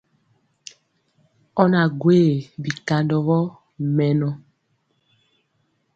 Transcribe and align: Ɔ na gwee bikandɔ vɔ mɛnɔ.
Ɔ 1.61 1.63
na 1.71 1.81
gwee 1.99 2.31
bikandɔ 2.61 3.17
vɔ 3.27 3.37
mɛnɔ. 3.95 4.29